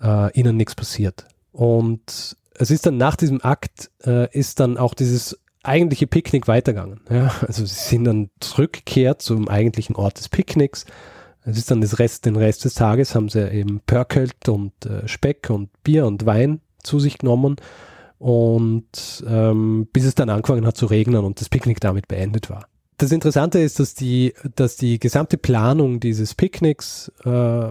[0.00, 1.26] äh, ihnen nichts passiert.
[1.52, 7.00] Und es ist dann nach diesem Akt, äh, ist dann auch dieses eigentliche Picknick weitergegangen.
[7.10, 7.34] Ja?
[7.46, 10.84] Also sie sind dann zurückgekehrt zum eigentlichen Ort des Picknicks.
[11.44, 15.06] Es ist dann das Rest, den Rest des Tages haben sie eben Pörkelt und äh,
[15.06, 17.56] Speck und Bier und Wein zu sich genommen
[18.18, 22.66] und ähm, bis es dann angefangen hat zu regnen und das Picknick damit beendet war.
[22.96, 27.70] Das Interessante ist, dass die, dass die gesamte Planung dieses Picknicks äh,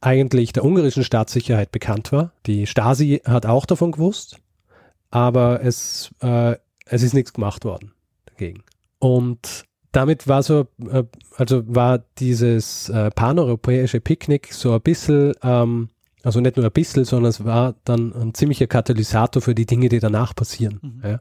[0.00, 2.32] eigentlich der ungarischen Staatssicherheit bekannt war.
[2.46, 4.36] Die Stasi hat auch davon gewusst,
[5.10, 7.92] aber es, äh, es ist nichts gemacht worden
[8.26, 8.62] dagegen.
[8.98, 11.04] Und damit war so, äh,
[11.36, 15.88] also war dieses äh, paneuropäische Picknick so ein bisschen, ähm,
[16.22, 19.88] also nicht nur ein bisschen, sondern es war dann ein ziemlicher Katalysator für die Dinge,
[19.88, 20.80] die danach passieren.
[20.82, 21.10] Mhm, ja.
[21.10, 21.20] Ja.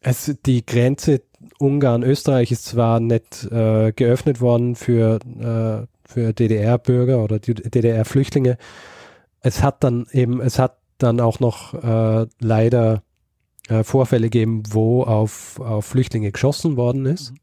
[0.00, 1.22] Es, die Grenze
[1.58, 8.56] Ungarn-Österreich ist zwar nicht äh, geöffnet worden für äh, für DDR-Bürger oder DDR-Flüchtlinge.
[9.40, 13.02] Es hat dann eben, es hat dann auch noch äh, leider
[13.68, 17.32] äh, Vorfälle gegeben, wo auf, auf Flüchtlinge geschossen worden ist.
[17.32, 17.38] Mhm.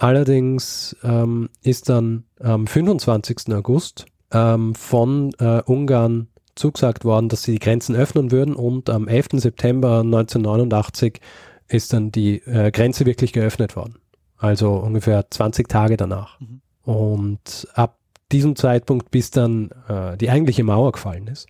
[0.00, 3.54] Allerdings ähm, ist dann am 25.
[3.54, 9.08] August ähm, von äh, Ungarn zugesagt worden, dass sie die Grenzen öffnen würden und am
[9.08, 9.28] 11.
[9.32, 11.20] September 1989
[11.68, 13.96] ist dann die äh, Grenze wirklich geöffnet worden.
[14.38, 16.40] Also ungefähr 20 Tage danach.
[16.40, 16.62] Mhm.
[16.82, 17.98] Und ab
[18.32, 21.46] diesem Zeitpunkt, bis dann äh, die eigentliche Mauer gefallen ist,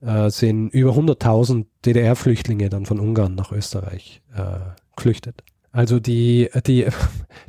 [0.00, 4.56] äh, sind über 100.000 DDR-Flüchtlinge dann von Ungarn nach Österreich äh,
[4.96, 5.44] geflüchtet.
[5.74, 6.86] Also die, die,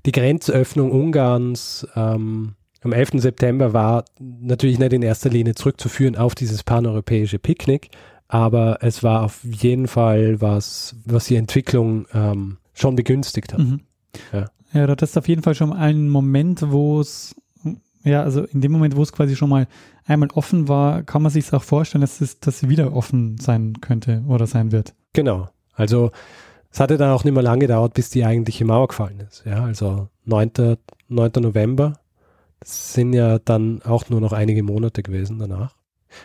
[0.06, 3.22] die Grenzöffnung Ungarns ähm, am 11.
[3.22, 7.92] September war natürlich nicht in erster Linie zurückzuführen auf dieses paneuropäische Picknick,
[8.28, 13.60] aber es war auf jeden Fall was, was die Entwicklung ähm, schon begünstigt hat.
[13.60, 13.82] Mhm.
[14.34, 14.46] Ja.
[14.74, 17.36] Ja, das ist auf jeden Fall schon ein Moment, wo es,
[18.04, 19.68] ja, also in dem Moment, wo es quasi schon mal
[20.06, 24.24] einmal offen war, kann man sich auch vorstellen, dass es dass wieder offen sein könnte
[24.28, 24.96] oder sein wird.
[25.14, 25.48] Genau.
[25.76, 26.12] Also
[26.76, 29.46] es hatte dann auch nicht mehr lange gedauert, bis die eigentliche Mauer gefallen ist.
[29.46, 30.76] Ja, also 9.
[31.08, 31.32] 9.
[31.38, 32.02] November.
[32.60, 35.74] Das sind ja dann auch nur noch einige Monate gewesen danach.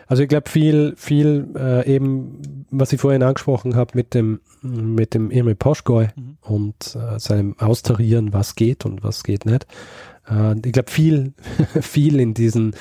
[0.09, 5.15] Also ich glaube viel, viel äh, eben, was ich vorhin angesprochen habe mit dem, mit
[5.15, 6.39] dem Emil Poschgoy mhm.
[6.41, 9.69] und äh, seinem Austarieren, was geht und was geht nicht.
[10.29, 11.33] Äh, ich glaube viel,
[11.81, 12.75] viel in diesen,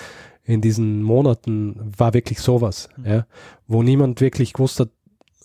[0.44, 3.06] in diesen Monaten war wirklich sowas, mhm.
[3.06, 3.28] ja,
[3.68, 4.90] wo niemand wirklich gewusst hat,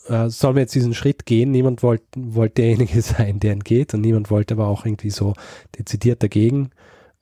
[0.09, 1.51] äh, soll man jetzt diesen Schritt gehen?
[1.51, 5.35] Niemand wollte wollt derjenige sein, der entgeht und niemand wollte aber auch irgendwie so
[5.79, 6.71] dezidiert dagegen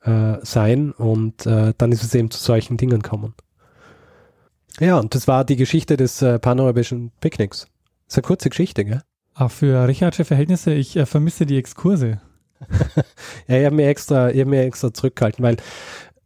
[0.01, 3.33] äh, sein und äh, dann ist es eben zu solchen Dingen gekommen.
[4.79, 7.67] Ja, und das war die Geschichte des äh, paneuropäischen Picknicks.
[8.05, 9.01] Das ist eine kurze Geschichte, gell?
[9.35, 12.21] Auch für Richardsche Verhältnisse, ich äh, vermisse die Exkurse.
[13.47, 15.57] ja, ich habe mir extra, ich hab mir extra zurückgehalten, weil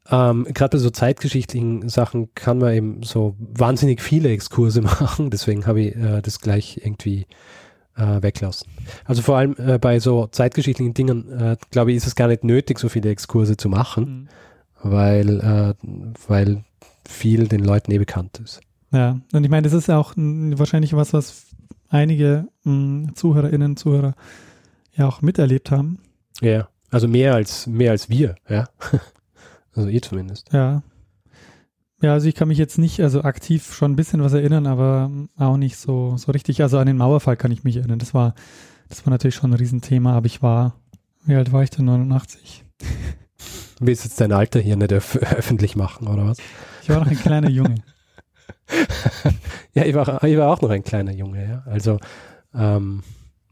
[0.09, 5.65] ähm, gerade bei so zeitgeschichtlichen Sachen kann man eben so wahnsinnig viele Exkurse machen, deswegen
[5.65, 7.25] habe ich äh, das gleich irgendwie
[7.95, 8.69] äh, weglassen.
[9.05, 12.43] Also vor allem äh, bei so zeitgeschichtlichen Dingen, äh, glaube ich, ist es gar nicht
[12.43, 14.29] nötig, so viele Exkurse zu machen,
[14.83, 14.89] mhm.
[14.89, 15.73] weil, äh,
[16.27, 16.63] weil
[17.07, 18.61] viel den Leuten eh bekannt ist.
[18.91, 21.47] Ja, und ich meine, das ist ja auch wahrscheinlich was, was
[21.89, 24.15] einige mh, Zuhörerinnen, Zuhörer
[24.95, 25.99] ja auch miterlebt haben.
[26.41, 28.69] Ja, also mehr als mehr als wir, ja.
[29.77, 30.51] also ihr zumindest.
[30.51, 30.83] Ja.
[32.01, 35.09] Ja, also ich kann mich jetzt nicht, also aktiv schon ein bisschen was erinnern, aber
[35.35, 36.61] auch nicht so, so richtig.
[36.61, 37.97] Also an den Mauerfall kann ich mich erinnern.
[37.97, 38.35] Das war,
[38.87, 40.75] das war natürlich schon ein Riesenthema, aber ich war,
[41.25, 41.85] wie alt war ich denn?
[41.85, 42.63] 89.
[43.79, 46.37] Willst du jetzt dein Alter hier nicht öf öffentlich machen, oder was?
[46.83, 47.75] Ich war noch ein kleiner Junge.
[49.73, 51.63] ja, ich war, ich war auch noch ein kleiner Junge, ja.
[51.65, 51.99] Also,
[52.53, 53.03] ähm,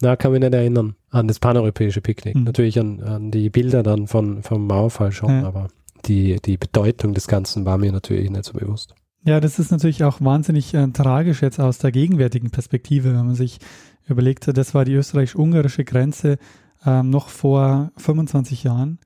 [0.02, 0.96] na, kann mich nicht erinnern.
[1.10, 2.36] an das paneuropäische Picknick.
[2.36, 2.44] Mhm.
[2.44, 5.48] Natürlich an, an, die Bilder dann von, vom Mauerfall schon, ja.
[5.48, 5.68] aber
[6.06, 8.96] die, die Bedeutung des Ganzen war mir natürlich nicht so bewusst.
[9.24, 13.36] Ja, das ist natürlich auch wahnsinnig äh, tragisch jetzt aus der gegenwärtigen Perspektive, wenn man
[13.36, 13.60] sich
[14.08, 16.38] überlegt, das war die österreichisch-ungarische Grenze
[16.86, 19.00] ähm, noch vor 25 Jahren.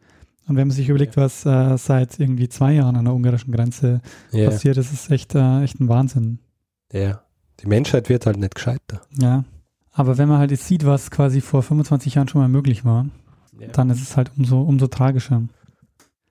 [0.48, 1.24] Und wenn man sich überlegt, ja.
[1.24, 4.50] was äh, seit irgendwie zwei Jahren an der ungarischen Grenze ja.
[4.50, 6.40] passiert, das ist echt, äh, echt ein Wahnsinn.
[6.92, 7.22] Ja,
[7.62, 9.02] die Menschheit wird halt nicht gescheiter.
[9.18, 9.46] Ja,
[9.92, 13.06] aber wenn man halt jetzt sieht, was quasi vor 25 Jahren schon mal möglich war,
[13.60, 13.68] ja.
[13.68, 15.44] dann ist es halt umso, umso tragischer.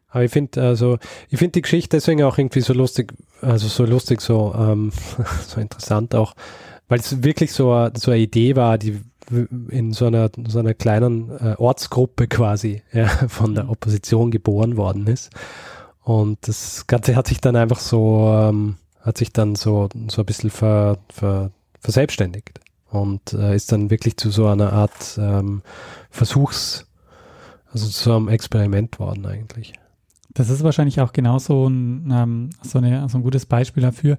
[0.08, 3.84] Aber ich finde, also, ich finde die Geschichte deswegen auch irgendwie so lustig, also so
[3.84, 4.90] lustig, so, ähm,
[5.46, 6.34] so interessant auch,
[6.88, 9.00] weil es wirklich so, so eine Idee war, die
[9.68, 13.70] in so einer, so einer kleinen äh, Ortsgruppe quasi ja, von der mhm.
[13.70, 15.30] Opposition geboren worden ist.
[16.02, 20.26] Und das Ganze hat sich dann einfach so, ähm, hat sich dann so, so ein
[20.26, 25.62] bisschen ver, ver, verselbstständigt und äh, ist dann wirklich zu so einer Art ähm,
[26.10, 26.86] Versuchs,
[27.70, 29.74] also zu einem Experiment worden eigentlich.
[30.34, 34.18] Das ist wahrscheinlich auch genauso ein, ähm, so, eine, so ein gutes Beispiel dafür,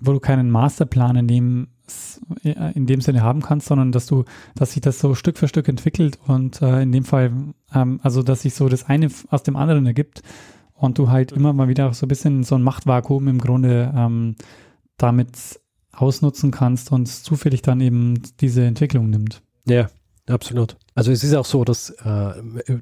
[0.00, 1.68] wo du keinen Masterplan in dem
[2.44, 5.48] äh, in dem Sinne haben kannst, sondern dass du, dass sich das so Stück für
[5.48, 7.32] Stück entwickelt und äh, in dem Fall,
[7.74, 10.22] ähm, also dass sich so das eine aus dem anderen ergibt
[10.74, 14.36] und du halt immer mal wieder so ein bisschen so ein Machtvakuum im Grunde ähm,
[14.96, 15.60] damit
[15.92, 19.42] ausnutzen kannst und zufällig dann eben diese Entwicklung nimmt.
[19.66, 19.88] Ja,
[20.30, 20.76] absolut.
[20.94, 22.32] Also es ist auch so, dass, äh,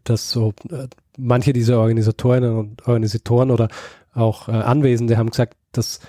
[0.05, 3.69] dass so äh, manche dieser Organisatorinnen und Organisatoren oder
[4.15, 6.01] auch äh, Anwesende haben gesagt, dass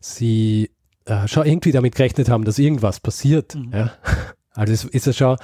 [0.00, 0.70] sie
[1.04, 3.54] äh, schon irgendwie damit gerechnet haben, dass irgendwas passiert.
[3.54, 3.72] Mhm.
[3.72, 3.92] Ja?
[4.52, 5.36] Also es ist ja schon,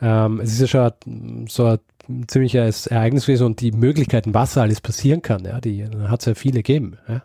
[0.00, 4.80] ähm, es ist ja schon so ein ziemliches Ereignis gewesen und die Möglichkeiten, was alles
[4.80, 6.96] passieren kann, ja, die hat es ja viele gegeben.
[7.06, 7.22] Ja?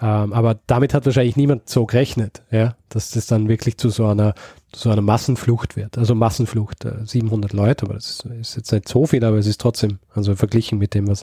[0.00, 4.06] Ähm, aber damit hat wahrscheinlich niemand so gerechnet, ja, dass das dann wirklich zu so
[4.06, 4.34] einer,
[4.72, 5.98] zu so einer Massenflucht wird.
[5.98, 9.60] Also Massenflucht, äh, 700 Leute, aber das ist jetzt nicht so viel, aber es ist
[9.60, 11.22] trotzdem, also verglichen mit dem, was,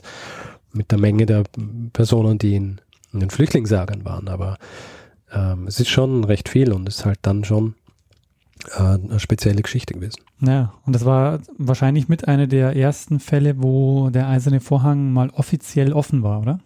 [0.72, 1.44] mit der Menge der
[1.92, 2.80] Personen, die in,
[3.12, 4.28] in den Flüchtlingslagern waren.
[4.28, 4.56] Aber
[5.32, 7.74] ähm, es ist schon recht viel und ist halt dann schon
[8.76, 10.22] äh, eine spezielle Geschichte gewesen.
[10.40, 15.30] Ja, und das war wahrscheinlich mit einer der ersten Fälle, wo der eiserne Vorhang mal
[15.30, 16.60] offiziell offen war, oder?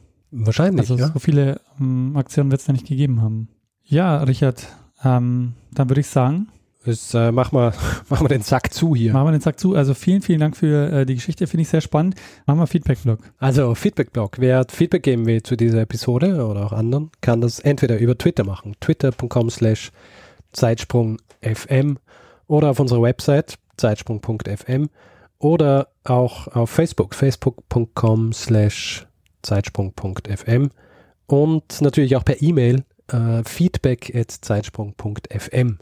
[0.44, 0.80] Wahrscheinlich.
[0.80, 1.08] Also ja.
[1.12, 3.48] so viele ähm, Aktionen wird es da nicht gegeben haben.
[3.84, 4.66] Ja, Richard,
[5.04, 6.48] ähm, dann würde ich sagen,
[6.86, 7.72] ist, äh, mach, mal,
[8.08, 9.12] mach mal den Sack zu hier.
[9.12, 9.74] Machen wir den Sack zu.
[9.74, 11.46] Also vielen, vielen Dank für äh, die Geschichte.
[11.46, 12.14] Finde ich sehr spannend.
[12.46, 13.18] Machen wir Feedback-Blog.
[13.38, 14.36] Also Feedback-Blog.
[14.38, 18.44] Wer Feedback geben will zu dieser Episode oder auch anderen, kann das entweder über Twitter
[18.44, 18.76] machen.
[18.80, 19.90] Twitter.com slash
[20.52, 21.98] Zeitsprung.fm
[22.46, 24.88] oder auf unserer Website zeitsprung.fm
[25.38, 27.14] oder auch auf Facebook.
[27.14, 29.06] Facebook.com slash
[29.46, 30.70] Zeitsprung.fm
[31.26, 35.78] und natürlich auch per E-Mail äh, feedback at zeitsprung.fm.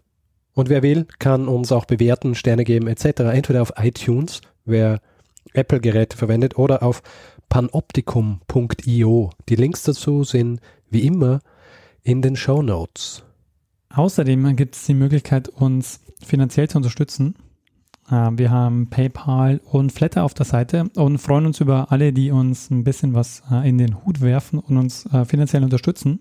[0.54, 3.20] Und wer will, kann uns auch bewerten, Sterne geben etc.
[3.32, 5.00] Entweder auf iTunes, wer
[5.52, 7.02] Apple-Geräte verwendet, oder auf
[7.48, 9.30] panoptikum.io.
[9.48, 11.40] Die Links dazu sind wie immer
[12.02, 13.24] in den Show Notes.
[13.90, 17.34] Außerdem gibt es die Möglichkeit, uns finanziell zu unterstützen.
[18.10, 22.30] Äh, wir haben PayPal und Flatter auf der Seite und freuen uns über alle, die
[22.30, 26.20] uns ein bisschen was äh, in den Hut werfen und uns äh, finanziell unterstützen.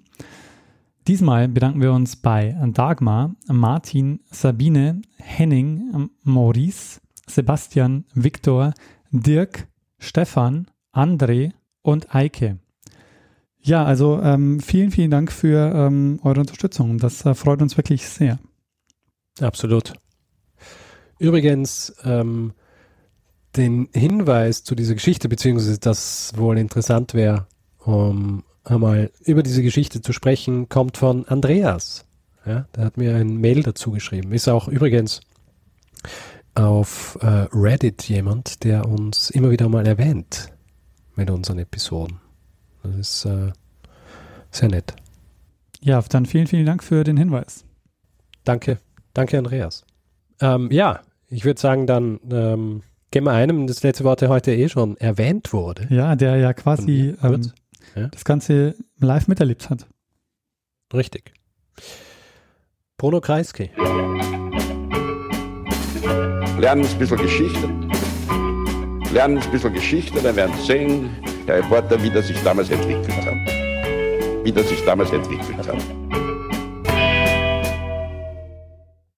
[1.08, 8.74] Diesmal bedanken wir uns bei Dagmar, Martin, Sabine, Henning, Maurice, Sebastian, Viktor,
[9.12, 9.68] Dirk,
[10.00, 12.58] Stefan, André und Eike.
[13.60, 16.98] Ja, also ähm, vielen, vielen Dank für ähm, eure Unterstützung.
[16.98, 18.40] Das äh, freut uns wirklich sehr.
[19.40, 19.94] Absolut.
[21.24, 22.52] Übrigens, ähm,
[23.56, 27.48] den Hinweis zu dieser Geschichte, beziehungsweise das wohl interessant wäre,
[27.80, 32.04] um einmal über diese Geschichte zu sprechen, kommt von Andreas.
[32.46, 34.34] Ja, der hat mir ein Mail dazu geschrieben.
[34.34, 35.22] Ist auch übrigens
[36.56, 40.52] auf äh, Reddit jemand, der uns immer wieder mal erwähnt
[41.16, 42.20] mit unseren Episoden.
[42.84, 43.54] Das ist äh,
[44.52, 44.94] sehr nett.
[45.80, 47.64] Ja, dann vielen, vielen Dank für den Hinweis.
[48.44, 48.80] Danke,
[49.14, 49.86] danke Andreas.
[50.42, 51.00] Ähm, ja,
[51.34, 54.98] ich würde sagen, dann ähm, gehen wir einem, das letzte Wort, der heute eh schon
[54.98, 55.88] erwähnt wurde.
[55.90, 57.52] Ja, der ja quasi ähm,
[57.96, 58.08] ja?
[58.08, 59.88] das Ganze live miterlebt hat.
[60.94, 61.34] Richtig.
[62.98, 63.72] Bruno Kreisky.
[66.60, 67.70] Lernen ein bisschen Geschichte.
[69.12, 71.10] Lernen ein bisschen Geschichte, dann werden Sie sehen,
[71.48, 74.46] der Reporter, wie das sich damals entwickelt hat.
[74.46, 76.23] Wie das sich damals entwickelt hat.